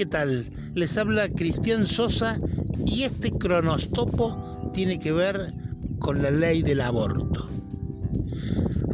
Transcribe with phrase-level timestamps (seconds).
[0.00, 0.50] ¿qué tal?
[0.74, 2.40] Les habla Cristian Sosa
[2.86, 5.52] y este cronostopo tiene que ver
[5.98, 7.50] con la ley del aborto.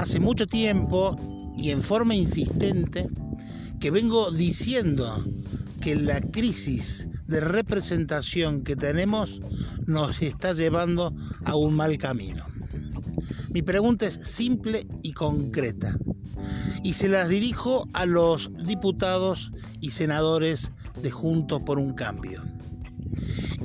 [0.00, 1.16] Hace mucho tiempo
[1.56, 3.06] y en forma insistente
[3.78, 5.24] que vengo diciendo
[5.80, 9.40] que la crisis de representación que tenemos
[9.86, 12.44] nos está llevando a un mal camino.
[13.50, 15.96] Mi pregunta es simple y concreta
[16.82, 22.42] y se las dirijo a los diputados y senadores de Juntos por un Cambio.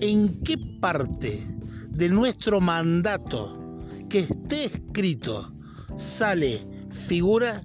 [0.02, 1.46] ¿En qué parte
[1.90, 5.54] de nuestro mandato que esté escrito
[5.96, 7.62] sale, figura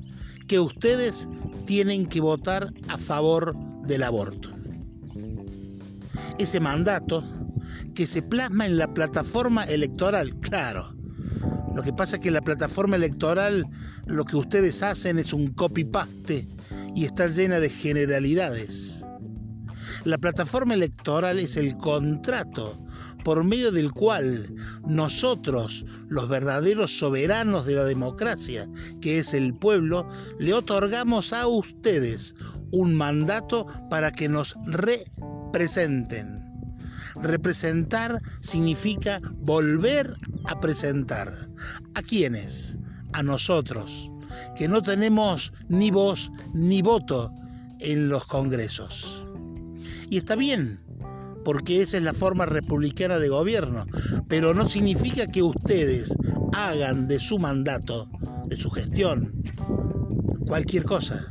[0.46, 1.28] que ustedes
[1.64, 3.56] tienen que votar a favor
[3.86, 4.50] del aborto?
[6.38, 7.24] Ese mandato
[7.94, 10.94] que se plasma en la plataforma electoral, claro.
[11.74, 13.66] Lo que pasa es que la plataforma electoral
[14.06, 16.46] lo que ustedes hacen es un copy-paste
[16.94, 19.05] y está llena de generalidades.
[20.06, 22.78] La plataforma electoral es el contrato
[23.24, 24.54] por medio del cual
[24.86, 28.68] nosotros, los verdaderos soberanos de la democracia,
[29.00, 32.36] que es el pueblo, le otorgamos a ustedes
[32.70, 36.52] un mandato para que nos representen.
[37.16, 41.48] Representar significa volver a presentar.
[41.96, 42.78] ¿A quiénes?
[43.12, 44.12] A nosotros,
[44.54, 47.34] que no tenemos ni voz ni voto
[47.80, 49.26] en los congresos.
[50.08, 50.80] Y está bien,
[51.44, 53.86] porque esa es la forma republicana de gobierno,
[54.28, 56.16] pero no significa que ustedes
[56.54, 58.08] hagan de su mandato,
[58.46, 59.32] de su gestión,
[60.46, 61.26] cualquier cosa.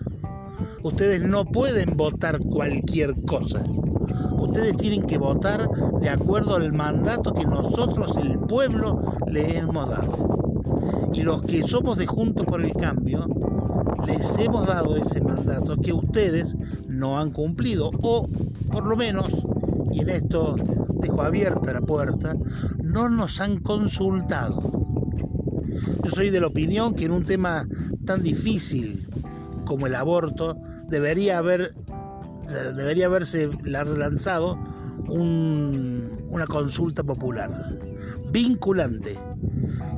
[0.84, 3.64] Ustedes no pueden votar cualquier cosa.
[4.34, 5.68] Ustedes tienen que votar
[6.02, 11.10] de acuerdo al mandato que nosotros, el pueblo, le hemos dado.
[11.14, 13.26] Y los que somos de Juntos por el Cambio,
[14.06, 16.56] les hemos dado ese mandato que ustedes
[16.88, 18.28] no han cumplido, o
[18.72, 19.30] por lo menos,
[19.92, 20.56] y en esto
[21.00, 22.36] dejo abierta la puerta,
[22.84, 24.72] no nos han consultado.
[26.04, 27.68] Yo soy de la opinión que en un tema
[28.06, 29.08] tan difícil
[29.66, 30.58] como el aborto
[30.90, 31.74] debería haber
[32.76, 34.60] debería haberse lanzado
[35.08, 37.76] una consulta popular
[38.30, 39.18] vinculante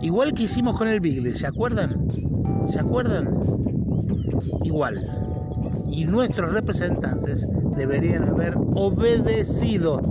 [0.01, 2.07] igual que hicimos con el Bigle ¿se acuerdan?
[2.68, 3.28] ¿se acuerdan?
[4.63, 5.28] Igual
[5.90, 10.02] y nuestros representantes deberían haber obedecido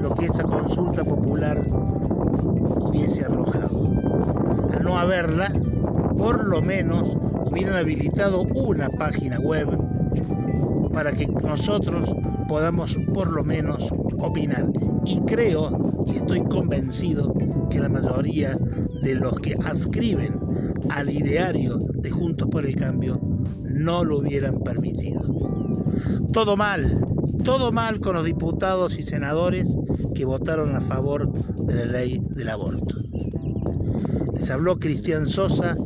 [0.00, 3.90] lo que esa consulta popular hubiese arrojado.
[4.72, 5.52] Al no haberla,
[6.16, 9.68] por lo menos hubieran habilitado una página web
[10.92, 12.14] para que nosotros
[12.48, 14.66] podamos por lo menos opinar.
[15.04, 17.34] Y creo y estoy convencido
[17.70, 18.56] que la mayoría
[19.02, 20.45] de los que adscriben
[20.90, 23.18] al ideario de Juntos por el Cambio
[23.62, 25.22] no lo hubieran permitido.
[26.32, 27.00] Todo mal,
[27.44, 29.68] todo mal con los diputados y senadores
[30.14, 31.30] que votaron a favor
[31.66, 32.96] de la ley del aborto.
[34.34, 35.76] Les habló Cristian Sosa,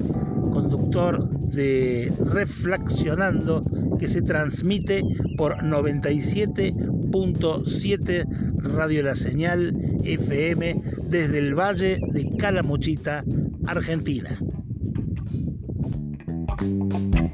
[0.50, 3.62] conductor de Reflexionando,
[3.99, 5.03] que se transmite
[5.37, 13.25] por 97.7 Radio La Señal FM desde el Valle de Calamuchita,
[13.66, 14.39] Argentina.
[16.60, 17.30] Thank you.